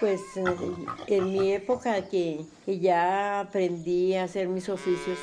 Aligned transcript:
Pues 0.00 0.20
eh, 0.36 0.44
en 1.08 1.32
mi 1.32 1.52
época 1.52 2.08
que, 2.08 2.44
ya 2.66 3.40
aprendí 3.40 4.14
a 4.14 4.24
hacer 4.24 4.46
mis 4.46 4.68
oficios 4.68 5.18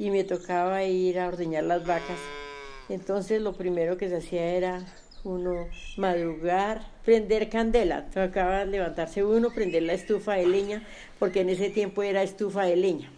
y 0.00 0.10
me 0.10 0.24
tocaba 0.24 0.82
ir 0.82 1.20
a 1.20 1.28
ordeñar 1.28 1.62
las 1.62 1.86
vacas, 1.86 2.18
entonces 2.88 3.40
lo 3.40 3.52
primero 3.52 3.96
que 3.96 4.08
se 4.08 4.16
hacía 4.16 4.46
era 4.46 4.84
uno 5.22 5.68
madrugar, 5.96 6.90
prender 7.04 7.48
candela, 7.50 8.10
tocaba 8.10 8.64
levantarse 8.64 9.22
uno, 9.22 9.50
prender 9.54 9.84
la 9.84 9.92
estufa 9.92 10.34
de 10.34 10.46
leña, 10.46 10.82
porque 11.20 11.42
en 11.42 11.50
ese 11.50 11.70
tiempo 11.70 12.02
era 12.02 12.24
estufa 12.24 12.64
de 12.64 12.76
leña, 12.76 13.12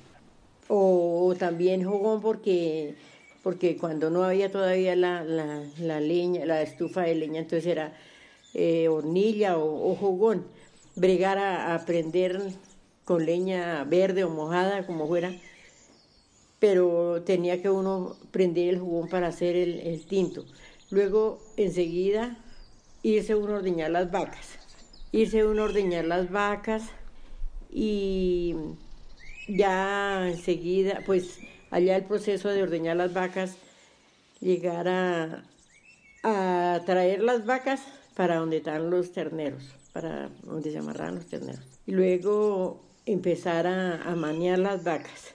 o, 0.68 1.34
también 1.38 1.84
jogón 1.84 2.20
porque, 2.20 2.96
porque 3.42 3.78
cuando 3.78 4.10
no 4.10 4.24
había 4.24 4.50
todavía 4.50 4.94
la, 4.94 5.24
la, 5.24 6.00
leña, 6.00 6.44
la 6.44 6.60
estufa 6.60 7.02
de 7.02 7.14
leña, 7.14 7.40
entonces 7.40 7.66
era 7.66 7.94
eh, 8.52 8.88
hornilla 8.88 9.56
o, 9.56 9.94
jogón, 9.94 10.44
bregar 10.94 11.38
a, 11.38 11.84
prender 11.84 12.40
con 13.04 13.24
leña 13.26 13.84
verde 13.84 14.24
o 14.24 14.30
mojada, 14.30 14.86
como 14.86 15.06
fuera, 15.06 15.32
pero 16.58 17.22
tenía 17.22 17.60
que 17.60 17.70
uno 17.70 18.16
prender 18.30 18.68
el 18.68 18.78
jugón 18.78 19.08
para 19.08 19.28
hacer 19.28 19.56
el, 19.56 20.06
tinto. 20.06 20.44
Luego, 20.90 21.40
enseguida, 21.56 22.38
irse 23.02 23.34
uno 23.34 23.54
a 23.54 23.58
ordeñar 23.58 23.90
las 23.90 24.10
vacas. 24.10 24.58
Irse 25.10 25.44
uno 25.44 25.62
a 25.62 25.64
ordeñar 25.64 26.04
las 26.04 26.30
vacas 26.30 26.84
y 27.70 28.54
ya 29.48 30.28
enseguida, 30.28 31.00
pues 31.04 31.40
allá 31.70 31.96
el 31.96 32.04
proceso 32.04 32.50
de 32.50 32.62
ordeñar 32.62 32.96
las 32.96 33.12
vacas, 33.12 33.56
llegar 34.40 34.86
a, 34.88 35.44
traer 36.86 37.22
las 37.22 37.44
vacas 37.46 37.82
para 38.14 38.36
donde 38.36 38.58
están 38.58 38.90
los 38.90 39.12
terneros, 39.12 39.64
para 39.92 40.30
donde 40.42 40.70
se 40.70 40.78
amarran 40.78 41.16
los 41.16 41.26
terneros. 41.26 41.64
Y 41.86 41.92
luego 41.92 42.80
empezar 43.06 43.66
a, 43.66 44.02
a 44.02 44.14
maniar 44.16 44.58
las 44.58 44.84
vacas 44.84 45.34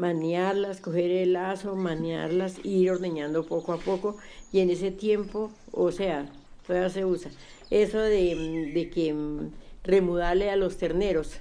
maniarlas, 0.00 0.80
coger 0.80 1.10
el 1.10 1.34
lazo, 1.34 1.76
maniarlas, 1.76 2.56
ir 2.64 2.90
ordeñando 2.90 3.44
poco 3.44 3.74
a 3.74 3.78
poco 3.78 4.16
y 4.50 4.60
en 4.60 4.70
ese 4.70 4.90
tiempo, 4.90 5.50
o 5.72 5.92
sea, 5.92 6.26
todavía 6.66 6.88
se 6.88 7.04
usa, 7.04 7.30
eso 7.70 7.98
de, 7.98 8.70
de 8.74 8.90
que 8.90 9.12
mm, 9.12 9.50
remudarle 9.84 10.50
a 10.50 10.56
los 10.56 10.78
terneros. 10.78 11.34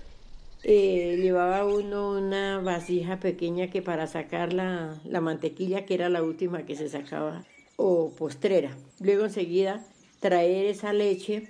Eh, 0.64 1.17
llevaba 1.22 1.66
uno 1.66 2.11
una 2.11 2.59
vasija 2.59 3.22
pequeña 3.22 3.70
que 3.70 3.81
para 3.81 4.08
sacar 4.08 4.52
la, 4.52 5.00
la 5.06 5.22
mantequilla, 5.22 5.86
que 5.86 5.94
era 5.94 6.09
la 6.09 6.22
última 6.22 6.66
que 6.66 6.76
se 6.76 6.89
sacaba, 6.89 7.45
o 7.78 8.11
postrera. 8.11 8.76
Luego 9.00 9.23
enseguida 9.23 9.86
traer 10.20 10.66
esa 10.66 10.92
leche, 10.92 11.48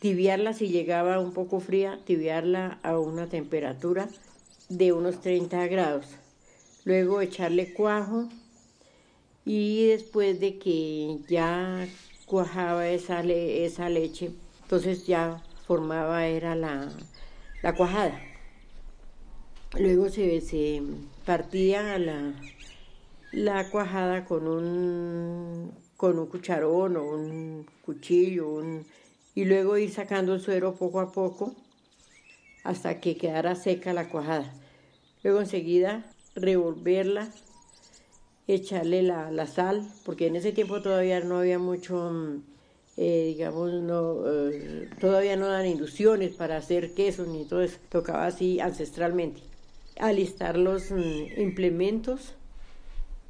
tibiarla 0.00 0.52
si 0.52 0.68
llegaba 0.68 1.20
un 1.20 1.32
poco 1.32 1.60
fría, 1.60 2.00
tibiarla 2.04 2.80
a 2.82 2.98
una 2.98 3.28
temperatura 3.28 4.08
de 4.68 4.92
unos 4.92 5.20
30 5.20 5.66
grados 5.68 6.06
luego 6.84 7.20
echarle 7.20 7.72
cuajo 7.72 8.28
y 9.44 9.86
después 9.86 10.40
de 10.40 10.58
que 10.58 11.18
ya 11.28 11.86
cuajaba 12.26 12.88
esa, 12.88 13.22
esa 13.22 13.88
leche, 13.88 14.30
entonces 14.62 15.06
ya 15.06 15.42
formaba 15.66 16.26
era 16.26 16.54
la, 16.54 16.92
cuajada. 17.76 18.20
Luego 19.78 20.08
se, 20.08 20.40
se 20.40 20.82
partía 21.24 21.98
la, 21.98 22.34
la 23.32 23.70
cuajada 23.70 24.24
con 24.24 24.46
un, 24.46 25.72
con 25.96 26.18
un 26.18 26.26
cucharón 26.26 26.96
o 26.96 27.04
un 27.04 27.66
cuchillo 27.84 28.62
y 29.40 29.46
luego 29.46 29.78
ir 29.78 29.90
sacando 29.90 30.34
el 30.34 30.42
suero 30.42 30.74
poco 30.74 31.00
a 31.00 31.12
poco 31.12 31.54
hasta 32.62 33.00
que 33.00 33.16
quedara 33.16 33.54
seca 33.54 33.94
la 33.94 34.10
cuajada. 34.10 34.52
Luego 35.22 35.40
enseguida 35.40 36.04
revolverla, 36.34 37.30
echarle 38.46 39.02
la, 39.02 39.46
sal, 39.46 39.88
porque 40.04 40.26
en 40.26 40.36
ese 40.36 40.52
tiempo 40.52 40.82
todavía 40.82 41.20
no 41.20 41.38
había 41.38 41.58
mucho, 41.58 42.10
mm, 42.10 42.42
eh, 42.98 43.24
digamos, 43.28 43.72
no, 43.72 44.24
eh, 44.26 44.90
todavía 45.00 45.36
no 45.36 45.48
dan 45.48 45.64
inducciones 45.64 46.34
para 46.34 46.58
hacer 46.58 46.92
quesos 46.92 47.26
ni 47.26 47.46
todo 47.46 47.62
eso, 47.62 47.78
tocaba 47.88 48.26
así 48.26 48.60
ancestralmente. 48.60 49.40
Alistar 49.98 50.58
los 50.58 50.90
mm, 50.90 51.40
implementos, 51.40 52.34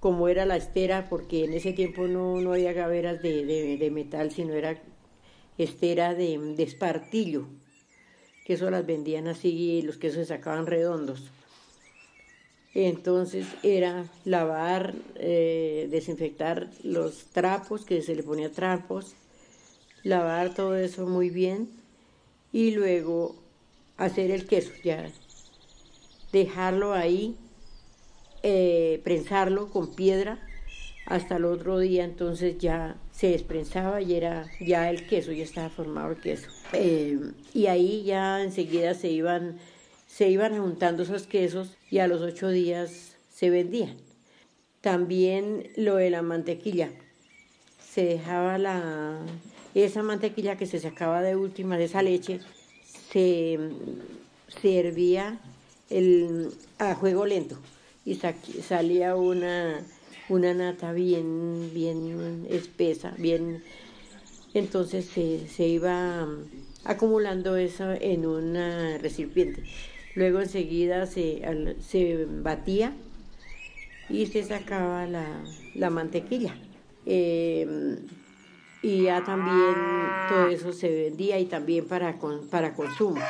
como 0.00 0.26
era 0.26 0.44
la 0.44 0.56
estera, 0.56 1.08
porque 1.08 1.44
en 1.44 1.54
ese 1.54 1.72
tiempo 1.72 2.08
no, 2.08 2.40
no 2.40 2.54
había 2.54 2.72
gaveras 2.72 3.22
de, 3.22 3.90
metal, 3.92 4.32
sino 4.32 4.54
era 4.54 4.76
estera 5.64 6.14
de, 6.14 6.38
de 6.38 6.62
espartillo, 6.62 7.46
que 8.44 8.54
eso 8.54 8.70
las 8.70 8.86
vendían 8.86 9.28
así 9.28 9.48
y 9.48 9.82
los 9.82 9.96
quesos 9.96 10.18
se 10.18 10.26
sacaban 10.26 10.66
redondos. 10.66 11.30
Entonces 12.74 13.46
era 13.62 14.04
lavar, 14.24 14.94
eh, 15.16 15.88
desinfectar 15.90 16.70
los 16.84 17.24
trapos, 17.32 17.84
que 17.84 18.00
se 18.02 18.14
le 18.14 18.22
ponía 18.22 18.52
trapos, 18.52 19.14
lavar 20.04 20.54
todo 20.54 20.76
eso 20.76 21.06
muy 21.06 21.30
bien 21.30 21.68
y 22.52 22.70
luego 22.70 23.34
hacer 23.96 24.30
el 24.30 24.46
queso, 24.46 24.70
ya 24.84 25.10
dejarlo 26.32 26.94
ahí, 26.94 27.36
eh, 28.42 29.00
prensarlo 29.02 29.68
con 29.68 29.94
piedra 29.94 30.38
hasta 31.06 31.36
el 31.36 31.44
otro 31.44 31.78
día, 31.78 32.04
entonces 32.04 32.58
ya 32.58 32.96
se 33.10 33.28
desprensaba 33.28 34.00
y 34.00 34.14
era 34.14 34.50
ya 34.60 34.90
el 34.90 35.06
queso, 35.06 35.32
ya 35.32 35.44
estaba 35.44 35.68
formado 35.68 36.12
el 36.12 36.20
queso. 36.20 36.48
Eh, 36.72 37.18
y 37.52 37.66
ahí 37.66 38.04
ya 38.04 38.42
enseguida 38.42 38.94
se 38.94 39.08
iban 39.08 39.58
se 40.10 40.28
iban 40.28 40.58
juntando 40.60 41.04
esos 41.04 41.26
quesos 41.26 41.76
y 41.88 41.98
a 41.98 42.08
los 42.08 42.20
ocho 42.20 42.48
días 42.48 43.16
se 43.32 43.48
vendían. 43.48 43.96
También 44.80 45.68
lo 45.76 45.96
de 45.96 46.10
la 46.10 46.20
mantequilla. 46.22 46.90
Se 47.78 48.04
dejaba 48.04 48.58
la, 48.58 49.18
esa 49.74 50.02
mantequilla 50.02 50.56
que 50.56 50.66
se 50.66 50.80
sacaba 50.80 51.22
de 51.22 51.36
última 51.36 51.78
de 51.78 51.84
esa 51.84 52.02
leche, 52.02 52.40
se, 53.12 53.58
servía 54.60 55.38
el, 55.90 56.50
a 56.78 56.94
juego 56.94 57.24
lento 57.24 57.58
y 58.04 58.16
salía 58.16 59.14
una, 59.14 59.86
una 60.30 60.54
nata 60.54 60.92
bien, 60.92 61.70
bien 61.74 62.46
espesa, 62.48 63.14
bien... 63.18 63.62
Entonces 64.52 65.04
se, 65.04 65.46
se 65.46 65.68
iba 65.68 66.26
acumulando 66.84 67.56
eso 67.56 67.92
en 67.92 68.26
una 68.26 68.98
recipiente. 68.98 69.62
Luego 70.14 70.40
enseguida 70.40 71.06
se, 71.06 71.42
se 71.86 72.26
batía 72.28 72.92
y 74.08 74.26
se 74.26 74.42
sacaba 74.42 75.06
la, 75.06 75.90
mantequilla. 75.90 76.54
Em, 77.06 77.98
y 78.82 79.04
ya 79.04 79.22
también 79.24 79.74
todo 80.28 80.48
eso 80.48 80.72
se 80.72 80.88
vendía 80.88 81.38
y 81.38 81.44
también 81.44 81.86
para, 81.86 82.16
para 82.50 82.74
consumo. 82.74 83.20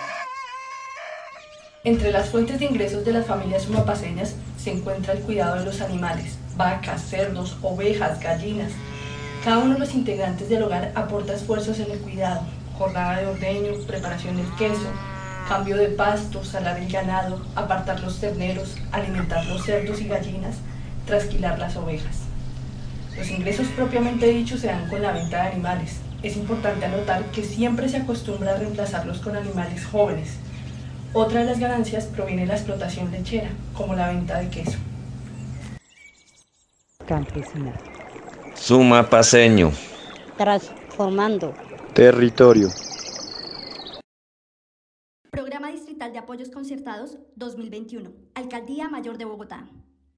Entre 1.84 2.12
las 2.12 2.30
fuentes 2.30 2.60
de 2.60 2.66
ingresos 2.66 3.04
de 3.04 3.12
las 3.12 3.26
familias 3.26 3.62
sumapaseñas 3.62 4.36
se 4.58 4.70
encuentra 4.70 5.14
el 5.14 5.20
cuidado 5.20 5.58
de 5.58 5.64
los 5.64 5.80
animales, 5.80 6.38
vacas, 6.60 7.00
cerdos, 7.08 7.56
ovejas, 7.62 8.20
gallinas. 8.20 8.72
Cada 9.42 9.60
uno 9.60 9.72
de 9.72 9.80
los 9.80 9.94
integrantes 9.94 10.50
del 10.50 10.62
hogar 10.62 10.92
aporta 10.94 11.32
esfuerzos 11.32 11.78
en 11.78 11.90
el 11.90 11.98
cuidado, 12.00 12.42
jornada 12.76 13.16
de 13.18 13.28
ordeño, 13.28 13.72
preparación 13.86 14.36
del 14.36 14.54
queso, 14.56 14.90
cambio 15.48 15.78
de 15.78 15.86
pasto, 15.86 16.44
salar 16.44 16.78
el 16.78 16.92
ganado, 16.92 17.40
apartar 17.54 18.00
los 18.00 18.20
terneros, 18.20 18.76
alimentar 18.92 19.46
los 19.46 19.64
cerdos 19.64 20.02
y 20.02 20.08
gallinas, 20.08 20.56
trasquilar 21.06 21.58
las 21.58 21.76
ovejas. 21.76 22.18
Los 23.16 23.30
ingresos 23.30 23.68
propiamente 23.68 24.26
dichos 24.26 24.60
se 24.60 24.66
dan 24.66 24.86
con 24.90 25.00
la 25.00 25.12
venta 25.12 25.42
de 25.42 25.52
animales. 25.52 25.96
Es 26.22 26.36
importante 26.36 26.84
anotar 26.84 27.24
que 27.32 27.42
siempre 27.42 27.88
se 27.88 27.96
acostumbra 27.96 28.52
a 28.52 28.58
reemplazarlos 28.58 29.20
con 29.20 29.34
animales 29.34 29.86
jóvenes. 29.86 30.36
Otra 31.14 31.40
de 31.40 31.46
las 31.46 31.58
ganancias 31.58 32.04
proviene 32.04 32.42
de 32.42 32.48
la 32.48 32.56
explotación 32.56 33.10
lechera, 33.10 33.48
como 33.72 33.94
la 33.94 34.08
venta 34.08 34.38
de 34.38 34.48
queso. 34.50 34.76
Campesina. 37.10 37.74
Suma 38.54 39.02
paseño. 39.02 39.72
Transformando. 40.36 41.52
Territorio. 41.92 42.68
Programa 45.32 45.72
Distrital 45.72 46.12
de 46.12 46.18
Apoyos 46.20 46.50
Concertados 46.50 47.18
2021. 47.34 48.12
Alcaldía 48.36 48.88
Mayor 48.88 49.18
de 49.18 49.24
Bogotá. 49.24 49.66